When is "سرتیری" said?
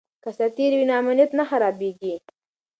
0.37-0.77